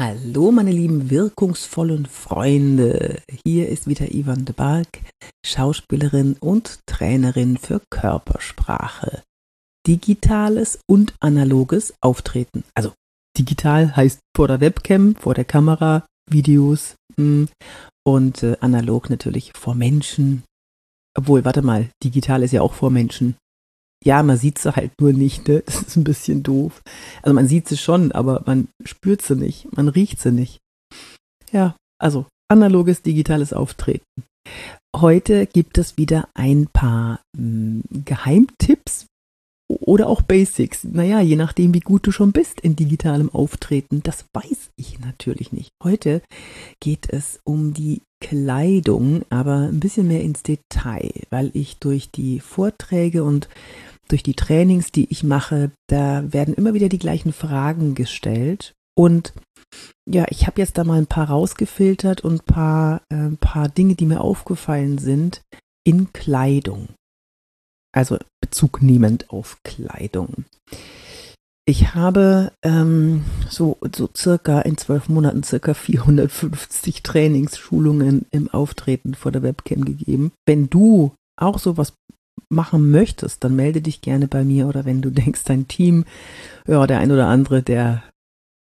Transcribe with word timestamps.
Hallo, 0.00 0.50
meine 0.52 0.72
lieben 0.72 1.10
wirkungsvollen 1.10 2.06
Freunde. 2.06 3.20
Hier 3.44 3.68
ist 3.68 3.86
wieder 3.86 4.10
Ivan 4.10 4.46
de 4.46 4.54
Barg, 4.54 4.88
Schauspielerin 5.44 6.36
und 6.40 6.78
Trainerin 6.86 7.58
für 7.58 7.82
Körpersprache. 7.90 9.22
Digitales 9.86 10.78
und 10.88 11.14
analoges 11.20 11.92
Auftreten. 12.00 12.64
Also 12.74 12.94
digital 13.38 13.94
heißt 13.94 14.20
vor 14.34 14.48
der 14.48 14.60
Webcam, 14.60 15.14
vor 15.14 15.34
der 15.34 15.44
Kamera, 15.44 16.06
Videos 16.28 16.94
hm, 17.16 17.50
und 18.02 18.42
äh, 18.42 18.56
analog 18.60 19.10
natürlich 19.10 19.52
vor 19.54 19.74
Menschen. 19.74 20.42
Obwohl, 21.14 21.44
warte 21.44 21.60
mal, 21.60 21.90
digital 22.02 22.42
ist 22.42 22.52
ja 22.52 22.62
auch 22.62 22.72
vor 22.72 22.90
Menschen 22.90 23.36
ja, 24.02 24.22
man 24.22 24.36
sieht 24.36 24.58
sie 24.58 24.74
halt 24.74 24.92
nur 25.00 25.12
nicht, 25.12 25.48
ne? 25.48 25.62
Das 25.66 25.82
ist 25.82 25.96
ein 25.96 26.04
bisschen 26.04 26.42
doof. 26.42 26.82
Also 27.22 27.34
man 27.34 27.48
sieht 27.48 27.68
sie 27.68 27.76
schon, 27.76 28.12
aber 28.12 28.42
man 28.46 28.68
spürt 28.84 29.22
sie 29.22 29.36
nicht, 29.36 29.74
man 29.76 29.88
riecht 29.88 30.20
sie 30.20 30.32
nicht. 30.32 30.58
Ja, 31.50 31.76
also 31.98 32.26
analoges, 32.48 33.02
digitales 33.02 33.52
Auftreten. 33.52 34.04
Heute 34.94 35.46
gibt 35.46 35.78
es 35.78 35.96
wieder 35.96 36.28
ein 36.34 36.66
paar 36.72 37.20
mh, 37.36 37.82
hm, 37.90 38.04
Geheimtipps 38.04 39.06
oder 39.80 40.08
auch 40.08 40.22
Basics. 40.22 40.84
Naja, 40.84 41.20
je 41.20 41.36
nachdem, 41.36 41.72
wie 41.74 41.80
gut 41.80 42.06
du 42.06 42.12
schon 42.12 42.32
bist 42.32 42.60
in 42.60 42.76
digitalem 42.76 43.30
Auftreten. 43.30 44.02
Das 44.02 44.26
weiß 44.34 44.70
ich 44.76 45.00
natürlich 45.00 45.52
nicht. 45.52 45.70
Heute 45.82 46.22
geht 46.80 47.08
es 47.08 47.40
um 47.44 47.72
die 47.72 48.02
Kleidung, 48.20 49.22
aber 49.30 49.68
ein 49.68 49.80
bisschen 49.80 50.08
mehr 50.08 50.22
ins 50.22 50.42
Detail, 50.42 51.10
weil 51.30 51.50
ich 51.54 51.78
durch 51.78 52.10
die 52.10 52.40
Vorträge 52.40 53.24
und 53.24 53.48
durch 54.12 54.22
die 54.22 54.34
Trainings, 54.34 54.92
die 54.92 55.10
ich 55.10 55.24
mache, 55.24 55.72
da 55.88 56.32
werden 56.32 56.54
immer 56.54 56.74
wieder 56.74 56.88
die 56.88 56.98
gleichen 56.98 57.32
Fragen 57.32 57.94
gestellt. 57.94 58.74
Und 58.94 59.32
ja, 60.06 60.26
ich 60.28 60.46
habe 60.46 60.60
jetzt 60.60 60.76
da 60.76 60.84
mal 60.84 60.98
ein 60.98 61.06
paar 61.06 61.30
rausgefiltert 61.30 62.20
und 62.20 62.42
ein 62.42 62.44
paar, 62.44 63.02
äh, 63.08 63.30
paar 63.40 63.68
Dinge, 63.68 63.94
die 63.94 64.04
mir 64.04 64.20
aufgefallen 64.20 64.98
sind 64.98 65.42
in 65.84 66.12
Kleidung. 66.12 66.88
Also 67.94 68.18
Bezug 68.40 68.82
nehmend 68.82 69.30
auf 69.30 69.58
Kleidung. 69.64 70.44
Ich 71.64 71.94
habe 71.94 72.52
ähm, 72.64 73.24
so, 73.48 73.78
so 73.94 74.08
circa 74.16 74.60
in 74.62 74.76
zwölf 74.76 75.08
Monaten 75.08 75.42
circa 75.42 75.74
450 75.74 77.02
Trainingsschulungen 77.02 78.26
im 78.30 78.48
Auftreten 78.48 79.14
vor 79.14 79.30
der 79.30 79.42
Webcam 79.42 79.84
gegeben. 79.84 80.32
Wenn 80.44 80.68
du 80.68 81.12
auch 81.36 81.58
sowas 81.58 81.94
machen 82.48 82.90
möchtest, 82.90 83.44
dann 83.44 83.56
melde 83.56 83.80
dich 83.80 84.00
gerne 84.00 84.28
bei 84.28 84.44
mir 84.44 84.66
oder 84.68 84.84
wenn 84.84 85.02
du 85.02 85.10
denkst, 85.10 85.44
dein 85.44 85.68
Team, 85.68 86.04
ja, 86.66 86.86
der 86.86 86.98
ein 86.98 87.10
oder 87.10 87.26
andere, 87.26 87.62
der, 87.62 88.02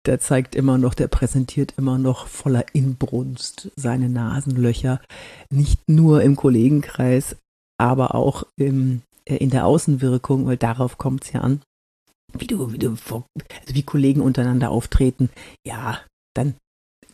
der 0.07 0.21
zeigt 0.21 0.55
immer 0.55 0.79
noch, 0.79 0.95
der 0.95 1.09
präsentiert 1.09 1.75
immer 1.77 1.99
noch 1.99 2.27
voller 2.27 2.65
Inbrunst 2.73 3.71
seine 3.77 4.09
Nasenlöcher, 4.09 5.01
nicht 5.51 5.89
nur 5.89 6.23
im 6.23 6.37
Kollegenkreis, 6.37 7.37
aber 7.79 8.15
auch 8.15 8.45
im, 8.57 9.03
äh, 9.25 9.37
in 9.37 9.51
der 9.51 9.67
Außenwirkung, 9.67 10.47
weil 10.47 10.57
darauf 10.57 10.99
kommt 10.99 11.25
es 11.25 11.33
ja 11.33 11.41
an. 11.41 11.61
Wie 12.39 12.47
du, 12.47 12.73
wie 12.73 12.79
du, 12.79 12.91
also 12.91 13.75
wie 13.75 13.83
Kollegen 13.83 14.21
untereinander 14.21 14.71
auftreten, 14.71 15.31
ja, 15.67 15.99
dann 16.35 16.55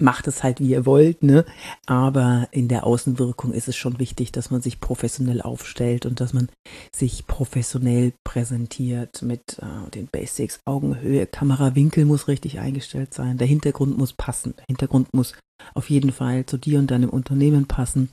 macht 0.01 0.27
es 0.29 0.43
halt, 0.43 0.61
wie 0.61 0.71
ihr 0.71 0.87
wollt, 0.87 1.23
ne? 1.23 1.45
Aber 1.87 2.49
in 2.51 2.69
der 2.69 2.85
Außenwirkung 2.85 3.53
ist 3.53 3.69
es 3.69 3.77
schon 3.77 3.99
wichtig, 3.99 4.33
dass 4.33 4.51
man 4.51 4.63
sich 4.63 4.81
professionell 4.81 5.43
aufstellt 5.43 6.07
und 6.07 6.21
dass 6.21 6.33
man 6.33 6.49
sich 6.95 7.27
professionell 7.27 8.13
präsentiert 8.25 9.23
mit 9.23 9.59
äh, 9.61 9.91
den 9.91 10.07
Basics, 10.07 10.61
Augenhöhe, 10.65 11.27
Kamerawinkel 11.27 12.05
muss 12.05 12.29
richtig 12.29 12.59
eingestellt 12.59 13.15
sein, 13.15 13.39
der 13.39 13.47
Hintergrund 13.47 13.99
muss 13.99 14.13
passen, 14.13 14.55
der 14.57 14.67
Hintergrund 14.69 15.13
muss 15.15 15.35
auf 15.75 15.91
jeden 15.91 16.13
Fall 16.13 16.47
zu 16.47 16.59
dir 16.59 16.79
und 16.79 16.91
deinem 16.91 17.11
Unternehmen 17.11 17.67
passen. 17.67 18.11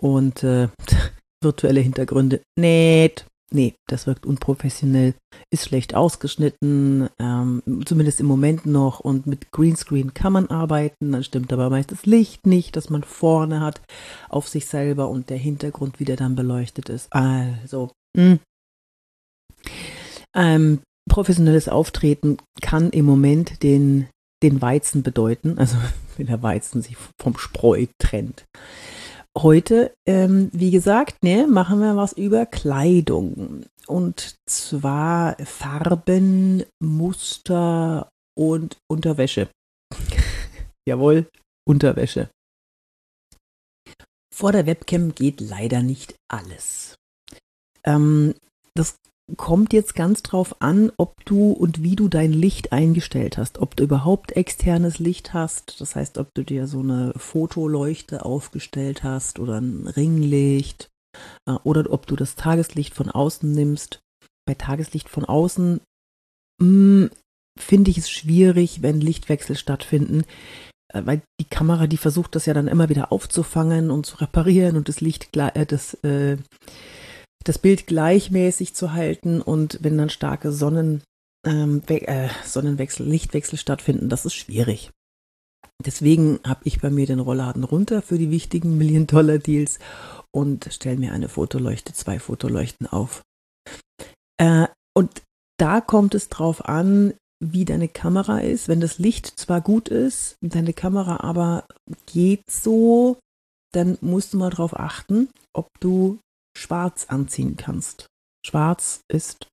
Und 0.00 0.42
äh, 0.42 0.68
virtuelle 1.42 1.80
Hintergründe, 1.80 2.40
nicht 2.58 3.26
nee, 3.50 3.74
das 3.88 4.06
wirkt 4.06 4.26
unprofessionell, 4.26 5.14
ist 5.50 5.66
schlecht 5.66 5.94
ausgeschnitten, 5.94 7.08
ähm, 7.18 7.62
zumindest 7.84 8.20
im 8.20 8.26
Moment 8.26 8.66
noch. 8.66 9.00
Und 9.00 9.26
mit 9.26 9.52
Greenscreen 9.52 10.14
kann 10.14 10.32
man 10.32 10.48
arbeiten, 10.48 11.12
dann 11.12 11.24
stimmt 11.24 11.52
aber 11.52 11.70
meist 11.70 11.92
das 11.92 12.06
Licht 12.06 12.46
nicht, 12.46 12.76
das 12.76 12.90
man 12.90 13.02
vorne 13.02 13.60
hat 13.60 13.80
auf 14.28 14.48
sich 14.48 14.66
selber 14.66 15.08
und 15.08 15.30
der 15.30 15.38
Hintergrund 15.38 16.00
wieder 16.00 16.16
dann 16.16 16.34
beleuchtet 16.36 16.88
ist. 16.88 17.12
Also. 17.12 17.90
Hm. 18.16 18.38
Ähm, 20.36 20.80
professionelles 21.08 21.68
Auftreten 21.68 22.38
kann 22.60 22.90
im 22.90 23.04
Moment 23.04 23.62
den, 23.62 24.08
den 24.42 24.60
Weizen 24.60 25.02
bedeuten, 25.02 25.58
also 25.58 25.76
wenn 26.16 26.26
der 26.26 26.42
Weizen 26.42 26.82
sich 26.82 26.96
vom 27.20 27.38
Spreu 27.38 27.86
trennt. 27.98 28.44
Heute, 29.36 29.92
ähm, 30.06 30.48
wie 30.52 30.70
gesagt, 30.70 31.22
ne, 31.24 31.46
machen 31.48 31.80
wir 31.80 31.96
was 31.96 32.12
über 32.12 32.46
Kleidung. 32.46 33.66
Und 33.86 34.36
zwar 34.46 35.36
Farben, 35.44 36.64
Muster 36.80 38.08
und 38.38 38.78
Unterwäsche. 38.88 39.48
Jawohl, 40.88 41.28
Unterwäsche. 41.66 42.30
Vor 44.32 44.52
der 44.52 44.66
Webcam 44.66 45.14
geht 45.14 45.40
leider 45.40 45.82
nicht 45.82 46.14
alles. 46.28 46.94
Ähm, 47.84 48.34
das 48.74 48.96
kommt 49.36 49.72
jetzt 49.72 49.94
ganz 49.94 50.22
drauf 50.22 50.60
an, 50.60 50.92
ob 50.98 51.24
du 51.24 51.52
und 51.52 51.82
wie 51.82 51.96
du 51.96 52.08
dein 52.08 52.32
Licht 52.32 52.72
eingestellt 52.72 53.38
hast. 53.38 53.58
Ob 53.58 53.74
du 53.74 53.84
überhaupt 53.84 54.32
externes 54.32 54.98
Licht 54.98 55.32
hast, 55.32 55.80
das 55.80 55.96
heißt, 55.96 56.18
ob 56.18 56.28
du 56.34 56.44
dir 56.44 56.66
so 56.66 56.80
eine 56.80 57.12
Fotoleuchte 57.16 58.24
aufgestellt 58.24 59.02
hast 59.02 59.38
oder 59.38 59.60
ein 59.60 59.86
Ringlicht 59.86 60.90
äh, 61.46 61.52
oder 61.64 61.90
ob 61.90 62.06
du 62.06 62.16
das 62.16 62.34
Tageslicht 62.34 62.94
von 62.94 63.10
außen 63.10 63.50
nimmst. 63.50 64.00
Bei 64.46 64.54
Tageslicht 64.54 65.08
von 65.08 65.24
außen 65.24 65.80
hm, 66.60 67.10
finde 67.58 67.90
ich 67.90 67.98
es 67.98 68.10
schwierig, 68.10 68.82
wenn 68.82 69.00
Lichtwechsel 69.00 69.56
stattfinden, 69.56 70.24
äh, 70.92 71.02
weil 71.04 71.22
die 71.40 71.48
Kamera, 71.48 71.86
die 71.86 71.96
versucht 71.96 72.34
das 72.34 72.44
ja 72.46 72.52
dann 72.52 72.68
immer 72.68 72.90
wieder 72.90 73.10
aufzufangen 73.10 73.90
und 73.90 74.04
zu 74.04 74.16
reparieren 74.16 74.76
und 74.76 74.88
das 74.88 75.00
Licht, 75.00 75.34
äh, 75.36 75.64
das 75.64 75.94
äh, 76.04 76.36
das 77.44 77.58
Bild 77.58 77.86
gleichmäßig 77.86 78.74
zu 78.74 78.92
halten 78.92 79.40
und 79.40 79.78
wenn 79.82 79.98
dann 79.98 80.10
starke 80.10 80.50
Sonnen, 80.50 81.02
ähm, 81.46 81.82
äh, 81.86 82.28
Sonnenwechsel, 82.44 83.06
Lichtwechsel 83.06 83.58
stattfinden, 83.58 84.08
das 84.08 84.24
ist 84.24 84.34
schwierig. 84.34 84.90
Deswegen 85.84 86.40
habe 86.44 86.62
ich 86.64 86.80
bei 86.80 86.90
mir 86.90 87.06
den 87.06 87.20
Rollladen 87.20 87.64
runter 87.64 88.00
für 88.02 88.18
die 88.18 88.30
wichtigen 88.30 88.78
Million-Dollar-Deals 88.78 89.78
und 90.34 90.68
stelle 90.72 90.96
mir 90.96 91.12
eine 91.12 91.28
Fotoleuchte, 91.28 91.92
zwei 91.92 92.18
Fotoleuchten 92.18 92.86
auf. 92.86 93.22
Äh, 94.38 94.66
und 94.96 95.22
da 95.58 95.80
kommt 95.80 96.14
es 96.14 96.28
drauf 96.28 96.64
an, 96.64 97.14
wie 97.40 97.64
deine 97.64 97.88
Kamera 97.88 98.38
ist. 98.38 98.68
Wenn 98.68 98.80
das 98.80 98.98
Licht 98.98 99.26
zwar 99.38 99.60
gut 99.60 99.88
ist, 99.88 100.36
deine 100.40 100.72
Kamera 100.72 101.20
aber 101.20 101.66
geht 102.06 102.42
so, 102.50 103.18
dann 103.72 103.98
musst 104.00 104.32
du 104.32 104.38
mal 104.38 104.50
darauf 104.50 104.78
achten, 104.78 105.28
ob 105.52 105.68
du 105.80 106.18
schwarz 106.56 107.06
anziehen 107.08 107.56
kannst. 107.56 108.06
Schwarz 108.46 109.00
ist, 109.08 109.48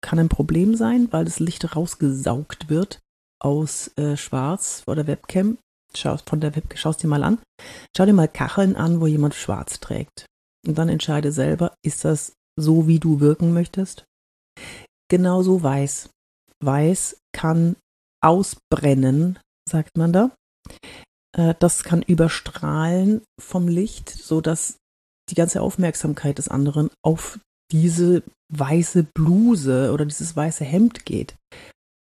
kann 0.00 0.18
ein 0.18 0.28
Problem 0.28 0.76
sein, 0.76 1.08
weil 1.10 1.24
das 1.24 1.40
Licht 1.40 1.76
rausgesaugt 1.76 2.68
wird 2.68 3.00
aus 3.40 3.90
äh, 3.96 4.16
Schwarz 4.16 4.82
vor 4.82 4.94
der 4.94 5.06
Webcam. 5.06 5.58
Schau, 5.96 6.16
von 6.18 6.40
der 6.40 6.54
Webcam, 6.54 6.76
schau 6.76 6.92
dir 6.92 7.08
mal 7.08 7.22
an. 7.22 7.38
Schau 7.96 8.04
dir 8.04 8.12
mal 8.12 8.28
Kacheln 8.28 8.76
an, 8.76 9.00
wo 9.00 9.06
jemand 9.06 9.34
schwarz 9.34 9.80
trägt. 9.80 10.26
Und 10.66 10.76
dann 10.76 10.88
entscheide 10.88 11.32
selber, 11.32 11.74
ist 11.82 12.04
das 12.04 12.32
so, 12.56 12.86
wie 12.86 12.98
du 12.98 13.20
wirken 13.20 13.52
möchtest? 13.52 14.04
Genauso 15.08 15.62
weiß. 15.62 16.10
Weiß 16.62 17.18
kann 17.32 17.76
ausbrennen, 18.20 19.38
sagt 19.68 19.96
man 19.96 20.12
da. 20.12 20.30
Äh, 21.36 21.54
das 21.58 21.84
kann 21.84 22.02
überstrahlen 22.02 23.22
vom 23.40 23.68
Licht, 23.68 24.10
sodass 24.10 24.76
die 25.30 25.34
ganze 25.34 25.62
Aufmerksamkeit 25.62 26.38
des 26.38 26.48
anderen 26.48 26.90
auf 27.02 27.38
diese 27.70 28.22
weiße 28.52 29.04
Bluse 29.14 29.92
oder 29.92 30.06
dieses 30.06 30.34
weiße 30.34 30.64
Hemd 30.64 31.04
geht. 31.04 31.36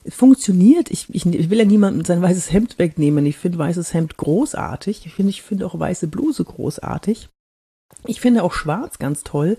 Funktioniert. 0.08 0.92
Ich, 0.92 1.08
ich, 1.14 1.26
ich 1.26 1.50
will 1.50 1.60
ja 1.60 1.66
niemandem 1.66 2.04
sein 2.04 2.22
weißes 2.22 2.52
Hemd 2.52 2.78
wegnehmen. 2.78 3.26
Ich 3.26 3.38
finde 3.38 3.58
weißes 3.58 3.94
Hemd 3.94 4.18
großartig. 4.18 5.06
Ich 5.06 5.14
finde 5.14 5.30
ich 5.30 5.42
finde 5.42 5.66
auch 5.66 5.80
weiße 5.80 6.08
Bluse 6.08 6.44
großartig. 6.44 7.30
Ich 8.06 8.20
finde 8.20 8.44
auch 8.44 8.54
schwarz 8.54 9.00
ganz 9.00 9.24
toll. 9.24 9.58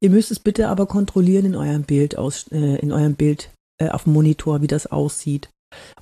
Ihr 0.00 0.10
müsst 0.10 0.32
es 0.32 0.40
bitte 0.40 0.68
aber 0.68 0.86
kontrollieren 0.86 1.46
in 1.46 1.54
eurem 1.54 1.82
Bild 1.82 2.18
aus, 2.18 2.46
äh, 2.50 2.76
in 2.76 2.90
eurem 2.90 3.14
Bild 3.14 3.50
äh, 3.80 3.90
auf 3.90 4.04
dem 4.04 4.14
Monitor, 4.14 4.62
wie 4.62 4.66
das 4.66 4.86
aussieht. 4.86 5.48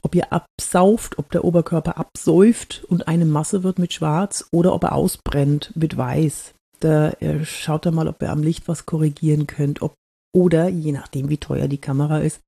Ob 0.02 0.14
ihr 0.14 0.32
absauft, 0.32 1.18
ob 1.18 1.30
der 1.30 1.44
Oberkörper 1.44 1.98
absäuft 1.98 2.84
und 2.88 3.08
eine 3.08 3.24
Masse 3.24 3.62
wird 3.62 3.78
mit 3.78 3.92
schwarz 3.92 4.46
oder 4.52 4.74
ob 4.74 4.84
er 4.84 4.92
ausbrennt 4.92 5.72
mit 5.74 5.96
weiß. 5.96 6.54
Da 6.82 7.10
äh, 7.20 7.44
schaut 7.44 7.86
er 7.86 7.92
mal, 7.92 8.08
ob 8.08 8.20
ihr 8.22 8.30
am 8.30 8.42
Licht 8.42 8.66
was 8.66 8.86
korrigieren 8.86 9.46
könnt. 9.46 9.82
Ob, 9.82 9.94
oder 10.34 10.68
je 10.68 10.92
nachdem, 10.92 11.28
wie 11.28 11.36
teuer 11.36 11.68
die 11.68 11.78
Kamera 11.78 12.18
ist, 12.18 12.40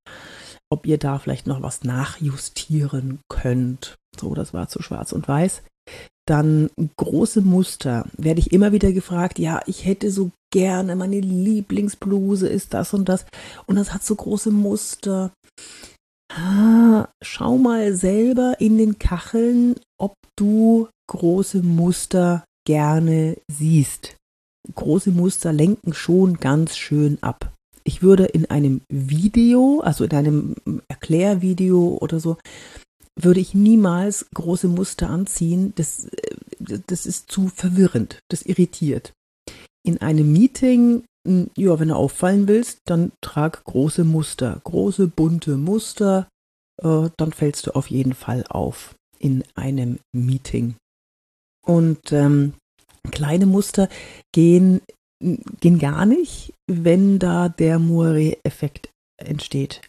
ob 0.73 0.87
ihr 0.87 0.99
da 0.99 1.19
vielleicht 1.21 1.47
noch 1.47 1.63
was 1.63 1.85
nachjustieren 1.85 3.21
könnt. 3.29 3.95
So, 4.19 4.35
das 4.35 4.53
war 4.53 4.69
zu 4.69 4.83
schwarz 4.83 5.13
und 5.13 5.29
weiß. 5.29 5.63
Dann 6.27 6.71
große 6.97 7.43
Muster. 7.43 8.07
Werde 8.17 8.41
ich 8.41 8.53
immer 8.53 8.73
wieder 8.73 8.93
gefragt, 8.93 9.39
ja, 9.39 9.61
ich 9.67 9.85
hätte 9.85 10.11
so 10.11 10.33
gerne, 10.53 10.97
meine 10.97 11.21
Lieblingsbluse 11.21 12.49
ist 12.49 12.75
das 12.75 12.93
und 12.93 13.09
das. 13.09 13.27
Und 13.67 13.77
das 13.77 13.95
hat 13.95 14.03
so 14.03 14.17
große 14.17 14.51
Muster. 14.51 15.33
Ah, 16.33 17.07
schau 17.23 17.59
mal 17.59 17.95
selber 17.95 18.57
in 18.59 18.79
den 18.79 18.99
Kacheln, 18.99 19.77
ob 20.01 20.15
du 20.37 20.89
große 21.09 21.63
Muster 21.63 22.45
gerne 22.67 23.37
siehst. 23.49 24.17
Große 24.75 25.11
Muster 25.11 25.53
lenken 25.53 25.93
schon 25.93 26.39
ganz 26.39 26.77
schön 26.77 27.19
ab. 27.23 27.53
Ich 27.85 28.03
würde 28.03 28.25
in 28.25 28.47
einem 28.51 28.81
Video, 28.89 29.81
also 29.81 30.05
in 30.05 30.13
einem 30.13 30.55
Erklärvideo 30.89 31.99
oder 32.01 32.19
so, 32.19 32.39
würde 33.17 33.41
ich 33.41 33.55
niemals 33.55 34.27
große 34.35 34.69
Muster 34.69 35.11
anziehen. 35.11 35.73
Das, 35.77 36.07
äh, 36.07 36.81
das 36.87 37.07
ist 37.07 37.31
zu 37.31 37.49
verwirrend. 37.49 38.21
Das 38.29 38.43
irritiert. 38.43 39.13
In 39.85 40.01
einem 40.01 40.33
Meeting, 40.33 41.05
hm, 41.27 41.51
ja, 41.57 41.79
wenn 41.79 41.89
du 41.89 41.97
auffallen 41.97 42.49
willst, 42.49 42.79
dann 42.87 43.13
trag 43.21 43.65
große 43.65 44.05
Muster, 44.05 44.61
große 44.65 45.09
bunte 45.09 45.57
Muster. 45.57 46.29
Äh, 46.83 47.11
dann 47.17 47.33
fällst 47.33 47.67
du 47.67 47.77
auf 47.77 47.89
jeden 47.89 48.15
Fall 48.15 48.45
auf 48.49 48.95
in 49.19 49.45
einem 49.55 49.99
Meeting. 50.13 50.77
Und 51.67 52.13
ähm, 52.13 52.55
kleine 53.11 53.47
Muster 53.47 53.89
gehen, 54.33 54.81
gehen 55.61 55.79
gar 55.79 56.07
nicht, 56.07 56.53
wenn 56.67 57.19
da 57.19 57.49
der 57.49 57.79
Moiré-Effekt 57.79 58.91
entsteht. 59.23 59.83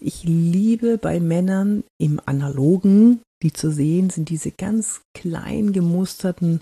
Ich 0.00 0.24
liebe 0.24 0.98
bei 0.98 1.20
Männern 1.20 1.84
im 1.98 2.20
Analogen, 2.24 3.20
die 3.42 3.52
zu 3.52 3.70
sehen 3.70 4.10
sind, 4.10 4.28
diese 4.28 4.50
ganz 4.50 5.02
klein 5.14 5.72
gemusterten 5.72 6.60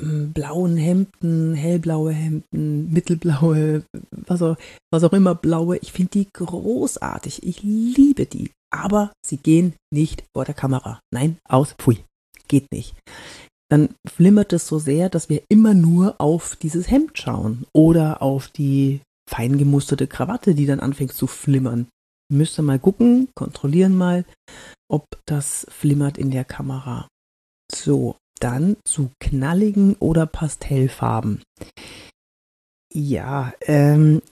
hm, 0.00 0.32
blauen 0.32 0.76
Hemden, 0.76 1.54
hellblaue 1.54 2.12
Hemden, 2.12 2.92
mittelblaue, 2.92 3.84
was 4.10 4.42
auch, 4.42 4.56
was 4.92 5.02
auch 5.02 5.12
immer 5.12 5.34
blaue. 5.34 5.78
Ich 5.78 5.92
finde 5.92 6.10
die 6.10 6.28
großartig. 6.32 7.42
Ich 7.42 7.62
liebe 7.62 8.26
die. 8.26 8.50
Aber 8.70 9.12
sie 9.26 9.38
gehen 9.38 9.74
nicht 9.92 10.24
vor 10.34 10.44
der 10.44 10.54
Kamera. 10.54 11.00
Nein, 11.12 11.38
aus, 11.48 11.72
pfui. 11.72 12.04
Geht 12.46 12.70
nicht. 12.70 12.94
Dann 13.70 13.90
flimmert 14.06 14.52
es 14.52 14.66
so 14.66 14.78
sehr, 14.78 15.10
dass 15.10 15.28
wir 15.28 15.42
immer 15.48 15.74
nur 15.74 16.20
auf 16.20 16.56
dieses 16.56 16.90
Hemd 16.90 17.18
schauen 17.18 17.66
oder 17.74 18.22
auf 18.22 18.48
die 18.48 19.00
fein 19.28 19.58
gemusterte 19.58 20.06
Krawatte, 20.06 20.54
die 20.54 20.66
dann 20.66 20.80
anfängt 20.80 21.12
zu 21.12 21.26
flimmern. 21.26 21.88
Müsst 22.32 22.58
ihr 22.58 22.62
mal 22.62 22.78
gucken, 22.78 23.28
kontrollieren 23.34 23.96
mal, 23.96 24.24
ob 24.90 25.04
das 25.26 25.66
flimmert 25.70 26.16
in 26.18 26.30
der 26.30 26.44
Kamera. 26.44 27.08
So, 27.70 28.16
dann 28.40 28.76
zu 28.86 29.10
knalligen 29.20 29.96
oder 29.96 30.26
Pastellfarben. 30.26 31.42
Ja, 32.92 33.52
ähm, 33.62 34.22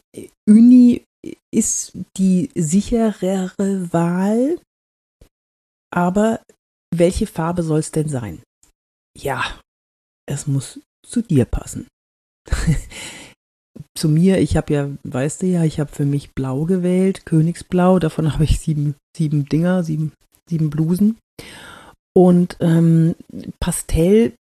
Uni 0.48 1.04
ist 1.52 1.92
die 2.16 2.50
sicherere 2.54 3.92
Wahl, 3.92 4.58
aber 5.92 6.40
welche 6.94 7.26
Farbe 7.26 7.62
soll 7.62 7.80
es 7.80 7.90
denn 7.90 8.08
sein? 8.08 8.42
Ja, 9.16 9.42
es 10.26 10.46
muss 10.46 10.80
zu 11.04 11.22
dir 11.22 11.44
passen. 11.44 11.86
zu 13.94 14.08
mir, 14.08 14.38
ich 14.38 14.56
habe 14.56 14.72
ja, 14.72 14.90
weißt 15.04 15.42
du 15.42 15.46
ja, 15.46 15.64
ich 15.64 15.80
habe 15.80 15.92
für 15.92 16.04
mich 16.04 16.32
blau 16.34 16.64
gewählt, 16.64 17.26
Königsblau, 17.26 17.98
davon 17.98 18.32
habe 18.32 18.44
ich 18.44 18.58
sieben, 18.60 18.94
sieben 19.16 19.46
Dinger, 19.46 19.82
sieben, 19.82 20.12
sieben 20.48 20.70
Blusen. 20.70 21.18
Und 22.14 22.56
ähm, 22.60 23.14
Pastell 23.60 24.34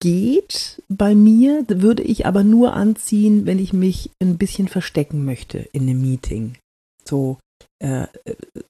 geht 0.00 0.82
bei 0.88 1.14
mir, 1.14 1.64
würde 1.68 2.02
ich 2.02 2.26
aber 2.26 2.44
nur 2.44 2.74
anziehen, 2.74 3.46
wenn 3.46 3.58
ich 3.58 3.72
mich 3.72 4.10
ein 4.20 4.36
bisschen 4.36 4.68
verstecken 4.68 5.24
möchte 5.24 5.58
in 5.58 5.82
einem 5.82 6.00
Meeting. 6.00 6.56
So, 7.04 7.38
äh, 7.78 8.06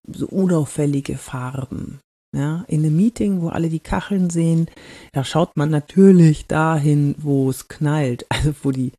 so 0.07 0.27
unauffällige 0.27 1.17
Farben. 1.17 2.01
Ja, 2.35 2.65
in 2.67 2.85
einem 2.85 2.97
Meeting, 2.97 3.43
wo 3.43 3.49
alle 3.49 3.69
die 3.69 3.81
Kacheln 3.81 4.29
sehen, 4.29 4.67
da 5.13 5.23
schaut 5.23 5.57
man 5.57 5.71
natürlich 5.71 6.47
dahin, 6.47 7.15
wo 7.19 7.49
es 7.49 7.69
knallt, 7.69 8.27
also 8.31 8.55
wo 8.63 8.73
die 8.73 8.93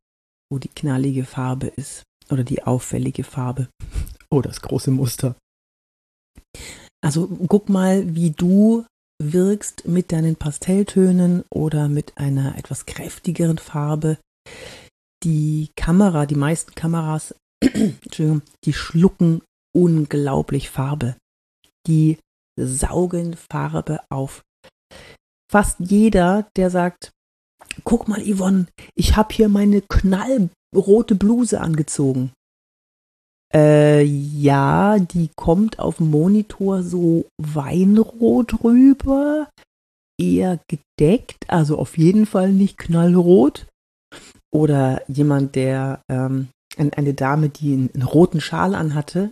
wo 0.52 0.60
die 0.60 0.70
knallige 0.70 1.26
Farbe 1.26 1.68
ist 1.68 2.04
oder 2.30 2.44
die 2.44 2.64
auffällige 2.64 3.24
Farbe 3.24 3.68
oder 4.30 4.30
oh, 4.30 4.42
das 4.42 4.62
große 4.62 4.92
Muster. 4.92 5.36
Also 7.04 7.28
guck 7.28 7.70
mal, 7.70 8.16
wie 8.16 8.32
du 8.32 8.86
wirkst 9.22 9.88
mit 9.88 10.12
deinen 10.12 10.36
Pastelltönen 10.36 11.44
oder 11.50 11.88
mit 11.88 12.18
einer 12.18 12.58
etwas 12.58 12.86
kräftigeren 12.86 13.58
Farbe. 13.58 14.18
Die 15.24 15.70
Kamera, 15.76 16.26
die 16.26 16.36
meisten 16.36 16.74
Kameras, 16.76 17.36
die 17.64 18.74
schlucken 18.74 19.42
unglaublich 19.76 20.70
Farbe. 20.70 21.16
Die 21.88 22.18
saugen 22.58 23.36
Farbe 23.36 24.02
auf. 24.10 24.44
Fast 25.52 25.80
jeder, 25.80 26.48
der 26.56 26.70
sagt, 26.70 27.12
guck 27.84 28.08
mal, 28.08 28.22
Yvonne, 28.22 28.68
ich 28.96 29.16
habe 29.16 29.34
hier 29.34 29.50
meine 29.50 29.82
knallrote 29.82 31.16
Bluse 31.16 31.62
angezogen. 31.62 32.32
Äh, 33.54 34.02
ja, 34.04 35.00
die 35.00 35.30
kommt 35.36 35.80
auf 35.80 35.98
dem 35.98 36.12
Monitor 36.12 36.84
so 36.84 37.26
weinrot 37.38 38.64
rüber, 38.64 39.50
eher 40.20 40.60
gedeckt, 40.68 41.46
also 41.48 41.78
auf 41.78 41.98
jeden 41.98 42.26
Fall 42.26 42.52
nicht 42.52 42.78
knallrot. 42.78 43.68
Oder 44.52 45.04
jemand, 45.08 45.56
der, 45.56 46.02
ähm, 46.10 46.50
eine 46.78 47.14
Dame, 47.14 47.50
die 47.50 47.74
einen, 47.74 47.92
einen 47.94 48.04
roten 48.04 48.42
Schal 48.42 48.76
anhatte, 48.76 49.32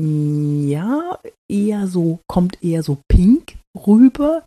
ja, 0.00 1.18
eher 1.50 1.86
so, 1.86 2.20
kommt 2.28 2.62
eher 2.62 2.82
so 2.82 2.98
pink 3.08 3.56
rüber. 3.86 4.44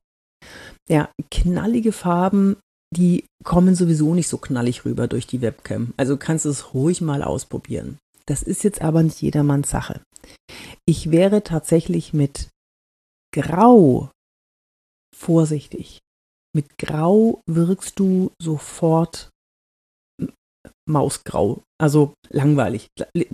Ja, 0.90 1.10
knallige 1.32 1.92
Farben 1.92 2.58
die 2.96 3.26
kommen 3.44 3.76
sowieso 3.76 4.14
nicht 4.14 4.28
so 4.28 4.38
knallig 4.38 4.86
rüber 4.86 5.08
durch 5.08 5.28
die 5.28 5.42
Webcam. 5.42 5.94
Also 5.98 6.18
kannst 6.18 6.46
du 6.46 6.50
es 6.50 6.74
ruhig 6.74 7.02
mal 7.02 7.24
ausprobieren. 7.24 7.98
Das 8.26 8.44
ist 8.44 8.64
jetzt 8.64 8.82
aber 8.82 9.04
nicht 9.04 9.22
jedermanns 9.22 9.70
Sache. 9.70 10.02
Ich 10.86 11.12
wäre 11.12 11.44
tatsächlich 11.44 12.14
mit 12.14 12.50
Grau 13.34 14.10
vorsichtig. 15.16 16.00
Mit 16.54 16.78
Grau 16.78 17.42
wirkst 17.46 18.00
du 18.00 18.32
sofort 18.42 19.30
Mausgrau. 20.86 21.63
Also 21.79 22.13
langweilig. 22.29 22.88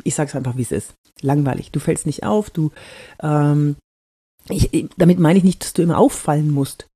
Ich 0.04 0.16
sag's 0.16 0.36
einfach, 0.36 0.58
wie 0.58 0.64
es 0.64 0.72
ist. 0.72 0.94
Langweilig. 1.22 1.72
Du 1.72 1.80
fällst 1.80 2.06
nicht 2.06 2.24
auf, 2.24 2.50
du 2.50 2.72
ähm, 3.22 3.76
ich, 4.50 4.90
damit 4.98 5.20
meine 5.20 5.38
ich 5.38 5.46
nicht, 5.46 5.64
dass 5.64 5.74
du 5.74 5.82
immer 5.82 5.98
auffallen 5.98 6.52
musst 6.52 6.88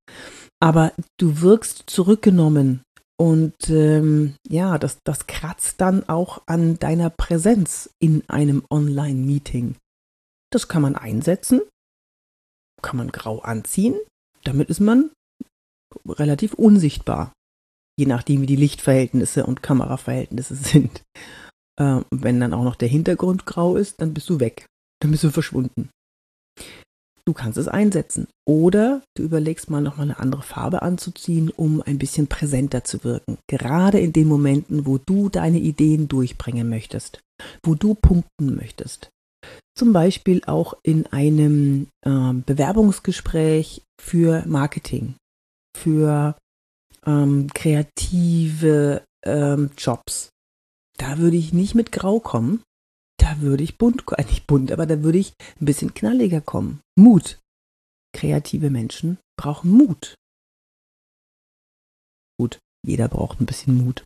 aber 0.60 0.92
du 1.18 1.40
wirkst 1.40 1.84
zurückgenommen. 1.86 2.82
Und 3.20 3.68
ähm, 3.68 4.36
ja, 4.48 4.78
das, 4.78 4.98
das 5.04 5.26
kratzt 5.26 5.80
dann 5.80 6.08
auch 6.08 6.42
an 6.46 6.78
deiner 6.78 7.10
Präsenz 7.10 7.90
in 7.98 8.28
einem 8.28 8.64
Online-Meeting. 8.70 9.74
Das 10.50 10.68
kann 10.68 10.82
man 10.82 10.94
einsetzen, 10.94 11.60
kann 12.80 12.96
man 12.96 13.10
grau 13.10 13.40
anziehen, 13.40 13.96
damit 14.44 14.70
ist 14.70 14.80
man 14.80 15.10
relativ 16.06 16.54
unsichtbar, 16.54 17.32
je 17.98 18.06
nachdem 18.06 18.42
wie 18.42 18.46
die 18.46 18.56
Lichtverhältnisse 18.56 19.44
und 19.44 19.62
Kameraverhältnisse 19.62 20.54
sind. 20.54 21.02
Äh, 21.78 22.00
wenn 22.10 22.40
dann 22.40 22.54
auch 22.54 22.64
noch 22.64 22.76
der 22.76 22.88
Hintergrund 22.88 23.44
grau 23.44 23.76
ist, 23.76 24.00
dann 24.00 24.14
bist 24.14 24.30
du 24.30 24.40
weg, 24.40 24.66
dann 25.00 25.10
bist 25.10 25.24
du 25.24 25.30
verschwunden. 25.30 25.90
Du 27.26 27.34
kannst 27.34 27.58
es 27.58 27.68
einsetzen. 27.68 28.26
Oder 28.46 29.02
du 29.14 29.22
überlegst 29.22 29.68
mal 29.68 29.82
nochmal 29.82 30.06
eine 30.06 30.18
andere 30.18 30.40
Farbe 30.40 30.80
anzuziehen, 30.80 31.50
um 31.50 31.82
ein 31.82 31.98
bisschen 31.98 32.26
präsenter 32.26 32.84
zu 32.84 33.04
wirken. 33.04 33.36
Gerade 33.48 34.00
in 34.00 34.14
den 34.14 34.28
Momenten, 34.28 34.86
wo 34.86 34.96
du 34.96 35.28
deine 35.28 35.58
Ideen 35.58 36.08
durchbringen 36.08 36.70
möchtest, 36.70 37.20
wo 37.62 37.74
du 37.74 37.94
punkten 37.94 38.56
möchtest. 38.56 39.10
Zum 39.76 39.92
Beispiel 39.92 40.40
auch 40.46 40.74
in 40.82 41.06
einem 41.08 41.88
äh, 42.02 42.32
Bewerbungsgespräch 42.32 43.82
für 44.00 44.42
Marketing, 44.46 45.14
für 45.76 46.34
ähm, 47.08 47.48
kreative 47.54 49.02
ähm, 49.24 49.70
Jobs. 49.76 50.30
Da 50.98 51.18
würde 51.18 51.36
ich 51.36 51.52
nicht 51.52 51.74
mit 51.74 51.92
Grau 51.92 52.20
kommen, 52.20 52.62
da 53.18 53.40
würde 53.40 53.64
ich 53.64 53.78
bunt, 53.78 54.04
äh, 54.16 54.24
nicht 54.24 54.46
bunt, 54.46 54.70
aber 54.72 54.86
da 54.86 55.02
würde 55.02 55.18
ich 55.18 55.32
ein 55.60 55.64
bisschen 55.64 55.94
knalliger 55.94 56.40
kommen. 56.40 56.80
Mut. 56.96 57.38
Kreative 58.14 58.70
Menschen 58.70 59.18
brauchen 59.38 59.70
Mut. 59.70 60.14
Gut, 62.38 62.58
jeder 62.86 63.08
braucht 63.08 63.40
ein 63.40 63.46
bisschen 63.46 63.76
Mut. 63.76 64.04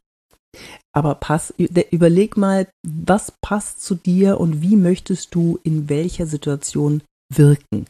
Aber 0.94 1.14
pass, 1.14 1.54
überleg 1.56 2.36
mal, 2.36 2.68
was 2.86 3.32
passt 3.40 3.82
zu 3.82 3.94
dir 3.94 4.38
und 4.38 4.60
wie 4.60 4.76
möchtest 4.76 5.34
du 5.34 5.58
in 5.62 5.88
welcher 5.88 6.26
Situation 6.26 7.02
wirken? 7.32 7.86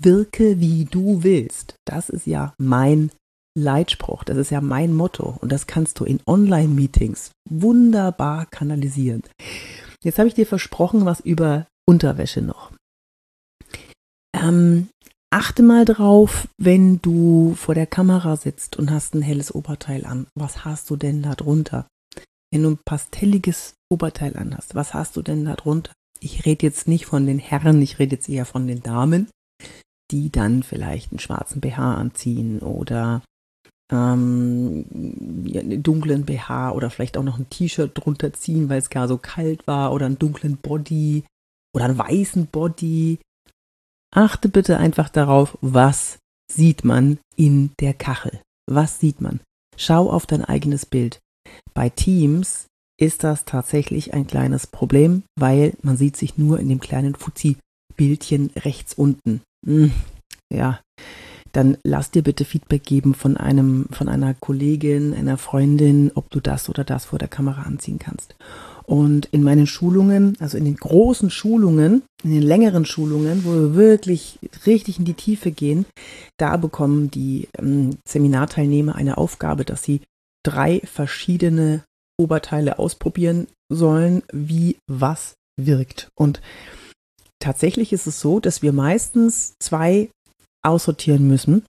Wirke, 0.00 0.60
wie 0.60 0.84
du 0.84 1.22
willst. 1.22 1.74
Das 1.84 2.08
ist 2.08 2.26
ja 2.26 2.54
mein 2.58 3.10
Leitspruch, 3.62 4.24
das 4.24 4.36
ist 4.36 4.50
ja 4.50 4.60
mein 4.60 4.94
Motto 4.94 5.36
und 5.40 5.52
das 5.52 5.66
kannst 5.66 6.00
du 6.00 6.04
in 6.04 6.20
Online-Meetings 6.26 7.32
wunderbar 7.48 8.46
kanalisieren. 8.46 9.22
Jetzt 10.02 10.18
habe 10.18 10.28
ich 10.28 10.34
dir 10.34 10.46
versprochen, 10.46 11.04
was 11.04 11.20
über 11.20 11.66
Unterwäsche 11.86 12.42
noch. 12.42 12.72
Ähm, 14.34 14.88
achte 15.30 15.62
mal 15.62 15.84
drauf, 15.84 16.48
wenn 16.58 17.00
du 17.02 17.54
vor 17.54 17.74
der 17.74 17.86
Kamera 17.86 18.36
sitzt 18.36 18.76
und 18.76 18.90
hast 18.90 19.14
ein 19.14 19.22
helles 19.22 19.54
Oberteil 19.54 20.06
an. 20.06 20.26
Was 20.34 20.64
hast 20.64 20.90
du 20.90 20.96
denn 20.96 21.22
da 21.22 21.34
drunter? 21.34 21.86
Wenn 22.52 22.62
du 22.62 22.70
ein 22.70 22.78
pastelliges 22.84 23.74
Oberteil 23.90 24.36
an 24.36 24.56
hast, 24.56 24.74
was 24.74 24.94
hast 24.94 25.16
du 25.16 25.22
denn 25.22 25.44
da 25.44 25.54
drunter? 25.54 25.92
Ich 26.20 26.46
rede 26.46 26.66
jetzt 26.66 26.88
nicht 26.88 27.06
von 27.06 27.26
den 27.26 27.38
Herren, 27.38 27.80
ich 27.82 27.98
rede 27.98 28.16
jetzt 28.16 28.28
eher 28.28 28.44
von 28.44 28.66
den 28.66 28.82
Damen, 28.82 29.28
die 30.10 30.30
dann 30.30 30.62
vielleicht 30.62 31.12
einen 31.12 31.20
schwarzen 31.20 31.60
BH 31.60 31.94
anziehen 31.94 32.60
oder 32.60 33.22
ähm, 33.90 34.84
dunklen 35.82 36.24
BH 36.24 36.72
oder 36.72 36.90
vielleicht 36.90 37.16
auch 37.16 37.22
noch 37.22 37.38
ein 37.38 37.48
T-Shirt 37.48 37.92
drunter 37.94 38.32
ziehen, 38.32 38.68
weil 38.68 38.78
es 38.78 38.90
gar 38.90 39.08
so 39.08 39.18
kalt 39.18 39.66
war 39.66 39.92
oder 39.92 40.06
einen 40.06 40.18
dunklen 40.18 40.56
Body 40.58 41.24
oder 41.74 41.86
einen 41.86 41.98
weißen 41.98 42.46
Body. 42.46 43.18
Achte 44.14 44.48
bitte 44.48 44.78
einfach 44.78 45.08
darauf, 45.08 45.56
was 45.60 46.18
sieht 46.50 46.84
man 46.84 47.18
in 47.36 47.72
der 47.80 47.94
Kachel. 47.94 48.40
Was 48.66 49.00
sieht 49.00 49.20
man? 49.20 49.40
Schau 49.76 50.10
auf 50.10 50.26
dein 50.26 50.44
eigenes 50.44 50.86
Bild. 50.86 51.18
Bei 51.74 51.88
Teams 51.88 52.66
ist 53.00 53.22
das 53.22 53.44
tatsächlich 53.44 54.12
ein 54.12 54.26
kleines 54.26 54.66
Problem, 54.66 55.22
weil 55.38 55.74
man 55.82 55.96
sieht 55.96 56.16
sich 56.16 56.36
nur 56.36 56.58
in 56.58 56.68
dem 56.68 56.80
kleinen 56.80 57.14
Fuzzi-Bildchen 57.14 58.50
rechts 58.56 58.94
unten. 58.94 59.42
Hm, 59.64 59.92
ja, 60.52 60.80
dann 61.58 61.76
lass 61.82 62.12
dir 62.12 62.22
bitte 62.22 62.44
Feedback 62.44 62.84
geben 62.84 63.14
von 63.14 63.36
einem, 63.36 63.86
von 63.90 64.08
einer 64.08 64.32
Kollegin, 64.32 65.12
einer 65.12 65.36
Freundin, 65.36 66.12
ob 66.14 66.30
du 66.30 66.38
das 66.38 66.68
oder 66.68 66.84
das 66.84 67.06
vor 67.06 67.18
der 67.18 67.26
Kamera 67.26 67.62
anziehen 67.62 67.98
kannst. 67.98 68.36
Und 68.84 69.26
in 69.32 69.42
meinen 69.42 69.66
Schulungen, 69.66 70.36
also 70.38 70.56
in 70.56 70.64
den 70.64 70.76
großen 70.76 71.30
Schulungen, 71.30 72.02
in 72.22 72.30
den 72.30 72.42
längeren 72.42 72.84
Schulungen, 72.86 73.44
wo 73.44 73.50
wir 73.50 73.74
wirklich 73.74 74.38
richtig 74.66 75.00
in 75.00 75.04
die 75.04 75.14
Tiefe 75.14 75.50
gehen, 75.50 75.84
da 76.36 76.56
bekommen 76.56 77.10
die 77.10 77.48
ähm, 77.58 77.96
Seminarteilnehmer 78.08 78.94
eine 78.94 79.18
Aufgabe, 79.18 79.64
dass 79.64 79.82
sie 79.82 80.02
drei 80.44 80.80
verschiedene 80.84 81.82
Oberteile 82.20 82.78
ausprobieren 82.78 83.48
sollen, 83.68 84.22
wie 84.32 84.76
was 84.86 85.34
wirkt. 85.56 86.08
Und 86.14 86.40
tatsächlich 87.40 87.92
ist 87.92 88.06
es 88.06 88.20
so, 88.20 88.38
dass 88.38 88.62
wir 88.62 88.72
meistens 88.72 89.54
zwei 89.58 90.08
aussortieren 90.62 91.26
müssen, 91.26 91.64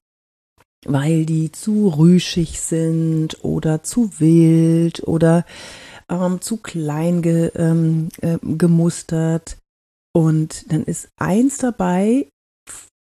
weil 0.86 1.26
die 1.26 1.52
zu 1.52 1.90
rüschig 1.90 2.60
sind 2.60 3.44
oder 3.44 3.84
zu 3.84 4.20
wild 4.20 5.08
oder 5.08 5.46
ähm, 6.10 6.42
zu 6.42 6.58
klein 6.58 7.22
ge, 7.22 7.52
ähm, 7.56 8.10
äh, 8.22 8.38
gemustert. 8.42 9.58
Und 10.14 10.72
dann 10.72 10.84
ist 10.84 11.10
eins 11.18 11.58
dabei, 11.58 12.28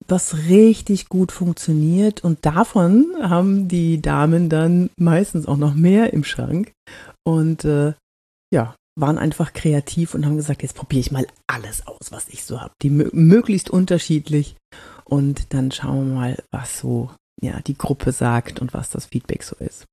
was 0.06 0.48
richtig 0.48 1.08
gut 1.08 1.32
funktioniert. 1.32 2.24
Und 2.24 2.44
davon 2.44 3.14
haben 3.20 3.68
die 3.68 4.00
Damen 4.00 4.48
dann 4.48 4.90
meistens 4.98 5.46
auch 5.46 5.56
noch 5.56 5.74
mehr 5.74 6.12
im 6.12 6.24
Schrank. 6.24 6.72
Und 7.24 7.64
äh, 7.64 7.94
ja, 8.52 8.74
waren 8.98 9.18
einfach 9.18 9.52
kreativ 9.52 10.14
und 10.14 10.26
haben 10.26 10.36
gesagt, 10.36 10.62
jetzt 10.62 10.74
probiere 10.74 11.00
ich 11.00 11.10
mal 11.10 11.26
alles 11.46 11.86
aus, 11.86 12.10
was 12.10 12.28
ich 12.28 12.44
so 12.44 12.60
habe. 12.60 12.72
Die 12.82 12.90
möglichst 12.90 13.70
unterschiedlich. 13.70 14.56
Und 15.04 15.54
dann 15.54 15.70
schauen 15.70 16.08
wir 16.08 16.14
mal, 16.14 16.42
was 16.50 16.78
so 16.78 17.10
ja, 17.40 17.60
die 17.60 17.78
Gruppe 17.78 18.12
sagt 18.12 18.60
und 18.60 18.74
was 18.74 18.90
das 18.90 19.06
Feedback 19.06 19.42
so 19.42 19.56
ist. 19.56 19.86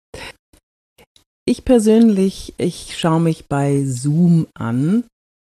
Ich 1.47 1.63
persönlich, 1.63 2.55
ich 2.57 2.97
schaue 2.97 3.19
mich 3.19 3.45
bei 3.47 3.85
Zoom 3.85 4.47
an, 4.55 5.03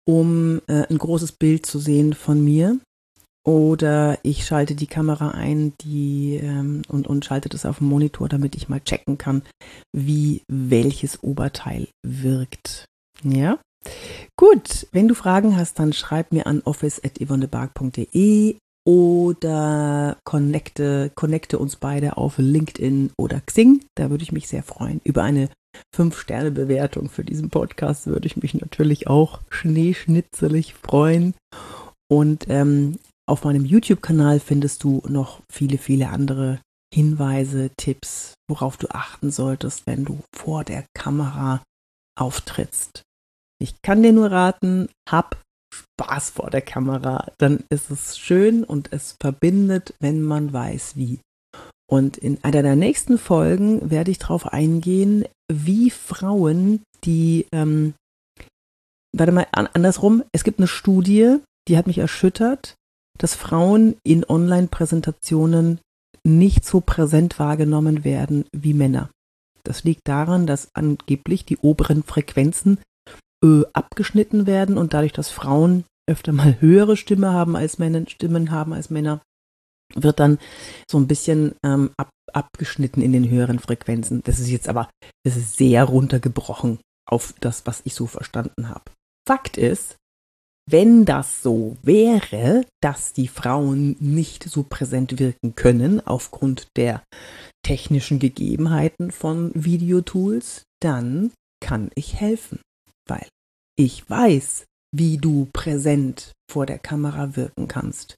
um 0.06 0.60
äh, 0.66 0.86
ein 0.88 0.98
großes 0.98 1.32
Bild 1.32 1.64
zu 1.64 1.78
sehen 1.78 2.12
von 2.12 2.44
mir. 2.44 2.78
Oder 3.46 4.18
ich 4.22 4.44
schalte 4.44 4.74
die 4.74 4.86
Kamera 4.86 5.30
ein 5.30 5.72
die, 5.80 6.38
ähm, 6.42 6.82
und, 6.88 7.06
und 7.06 7.24
schalte 7.24 7.48
das 7.48 7.64
auf 7.64 7.78
dem 7.78 7.86
Monitor, 7.86 8.28
damit 8.28 8.54
ich 8.54 8.68
mal 8.68 8.80
checken 8.80 9.16
kann, 9.16 9.42
wie 9.96 10.42
welches 10.48 11.22
Oberteil 11.22 11.88
wirkt. 12.04 12.84
Ja? 13.22 13.58
Gut, 14.36 14.86
wenn 14.92 15.08
du 15.08 15.14
Fragen 15.14 15.56
hast, 15.56 15.78
dann 15.78 15.92
schreib 15.92 16.32
mir 16.32 16.46
an 16.46 16.62
office.yvonnebark.de 16.64 18.56
oder 18.86 20.16
connecte, 20.24 21.10
connecte 21.14 21.58
uns 21.58 21.76
beide 21.76 22.16
auf 22.16 22.38
LinkedIn 22.38 23.10
oder 23.18 23.40
Xing. 23.40 23.84
Da 23.94 24.10
würde 24.10 24.22
ich 24.22 24.32
mich 24.32 24.48
sehr 24.48 24.62
freuen. 24.62 25.00
Über 25.04 25.22
eine 25.22 25.50
5-Sterne-Bewertung 25.94 27.08
für 27.08 27.24
diesen 27.24 27.50
Podcast 27.50 28.06
würde 28.06 28.26
ich 28.26 28.36
mich 28.36 28.54
natürlich 28.54 29.06
auch 29.06 29.40
schneeschnitzelig 29.50 30.74
freuen. 30.74 31.34
Und 32.10 32.46
ähm, 32.48 32.98
auf 33.26 33.44
meinem 33.44 33.64
YouTube-Kanal 33.64 34.40
findest 34.40 34.82
du 34.84 35.02
noch 35.06 35.42
viele, 35.50 35.76
viele 35.76 36.08
andere 36.08 36.60
Hinweise, 36.94 37.70
Tipps, 37.76 38.32
worauf 38.48 38.78
du 38.78 38.88
achten 38.88 39.30
solltest, 39.30 39.86
wenn 39.86 40.06
du 40.06 40.20
vor 40.34 40.64
der 40.64 40.86
Kamera 40.94 41.62
auftrittst. 42.18 43.02
Ich 43.60 43.82
kann 43.82 44.02
dir 44.02 44.12
nur 44.12 44.30
raten, 44.30 44.88
hab 45.08 45.42
Spaß 45.74 46.30
vor 46.30 46.50
der 46.50 46.62
Kamera, 46.62 47.32
dann 47.38 47.64
ist 47.70 47.90
es 47.90 48.18
schön 48.18 48.64
und 48.64 48.92
es 48.92 49.16
verbindet, 49.20 49.94
wenn 50.00 50.22
man 50.22 50.52
weiß 50.52 50.96
wie. 50.96 51.20
Und 51.90 52.16
in 52.16 52.42
einer 52.44 52.62
der 52.62 52.76
nächsten 52.76 53.18
Folgen 53.18 53.90
werde 53.90 54.10
ich 54.10 54.18
darauf 54.18 54.46
eingehen, 54.52 55.24
wie 55.50 55.90
Frauen, 55.90 56.82
die, 57.04 57.46
ähm, 57.52 57.94
warte 59.16 59.32
mal, 59.32 59.46
andersrum, 59.52 60.22
es 60.32 60.44
gibt 60.44 60.58
eine 60.58 60.68
Studie, 60.68 61.38
die 61.66 61.76
hat 61.76 61.86
mich 61.86 61.98
erschüttert, 61.98 62.74
dass 63.18 63.34
Frauen 63.34 63.96
in 64.04 64.24
Online-Präsentationen 64.24 65.80
nicht 66.24 66.64
so 66.64 66.80
präsent 66.80 67.38
wahrgenommen 67.38 68.04
werden 68.04 68.44
wie 68.52 68.74
Männer. 68.74 69.10
Das 69.64 69.84
liegt 69.84 70.06
daran, 70.06 70.46
dass 70.46 70.68
angeblich 70.74 71.44
die 71.44 71.58
oberen 71.58 72.02
Frequenzen 72.02 72.78
äh, 73.44 73.62
abgeschnitten 73.72 74.46
werden 74.46 74.78
und 74.78 74.94
dadurch, 74.94 75.12
dass 75.12 75.30
Frauen 75.30 75.84
öfter 76.08 76.32
mal 76.32 76.56
höhere 76.60 76.96
Stimme 76.96 77.32
haben 77.32 77.56
als 77.56 77.78
Männer, 77.78 78.04
Stimmen 78.08 78.50
haben 78.50 78.72
als 78.72 78.90
Männer, 78.90 79.20
wird 79.94 80.20
dann 80.20 80.38
so 80.90 80.98
ein 80.98 81.06
bisschen 81.06 81.54
ähm, 81.64 81.90
ab, 81.96 82.10
abgeschnitten 82.32 83.00
in 83.00 83.12
den 83.12 83.28
höheren 83.28 83.58
Frequenzen. 83.58 84.22
Das 84.24 84.38
ist 84.38 84.50
jetzt 84.50 84.68
aber, 84.68 84.88
das 85.24 85.36
ist 85.36 85.56
sehr 85.56 85.84
runtergebrochen 85.84 86.78
auf 87.08 87.34
das, 87.40 87.66
was 87.66 87.82
ich 87.84 87.94
so 87.94 88.06
verstanden 88.06 88.68
habe. 88.68 88.84
Fakt 89.26 89.56
ist, 89.56 89.96
wenn 90.70 91.06
das 91.06 91.42
so 91.42 91.78
wäre, 91.82 92.66
dass 92.82 93.14
die 93.14 93.28
Frauen 93.28 93.96
nicht 94.00 94.44
so 94.44 94.62
präsent 94.62 95.18
wirken 95.18 95.54
können 95.54 96.06
aufgrund 96.06 96.66
der 96.76 97.02
technischen 97.64 98.18
Gegebenheiten 98.18 99.10
von 99.10 99.50
Videotools, 99.54 100.64
dann 100.80 101.32
kann 101.60 101.90
ich 101.94 102.20
helfen 102.20 102.60
weil 103.08 103.26
ich 103.76 104.08
weiß, 104.08 104.64
wie 104.94 105.18
du 105.18 105.48
präsent 105.52 106.32
vor 106.50 106.66
der 106.66 106.78
Kamera 106.78 107.36
wirken 107.36 107.68
kannst. 107.68 108.16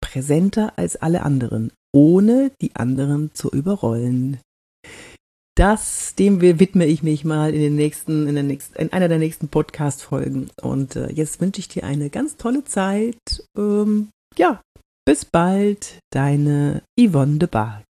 Präsenter 0.00 0.72
als 0.76 0.96
alle 0.96 1.22
anderen, 1.22 1.72
ohne 1.94 2.50
die 2.60 2.74
anderen 2.76 3.34
zu 3.34 3.50
überrollen. 3.50 4.38
Das, 5.56 6.14
dem 6.14 6.40
widme 6.40 6.86
ich 6.86 7.02
mich 7.02 7.24
mal 7.24 7.52
in 7.52 7.60
den 7.60 7.74
nächsten, 7.74 8.28
in, 8.28 8.36
der 8.36 8.44
nächsten, 8.44 8.76
in 8.76 8.92
einer 8.92 9.08
der 9.08 9.18
nächsten 9.18 9.48
Podcast-Folgen. 9.48 10.50
Und 10.62 10.94
äh, 10.94 11.10
jetzt 11.10 11.40
wünsche 11.40 11.58
ich 11.58 11.66
dir 11.66 11.82
eine 11.82 12.10
ganz 12.10 12.36
tolle 12.36 12.64
Zeit. 12.64 13.44
Ähm, 13.56 14.08
ja, 14.36 14.62
bis 15.04 15.24
bald, 15.24 15.98
deine 16.10 16.82
Yvonne 16.98 17.38
de 17.38 17.48
Barg. 17.48 17.87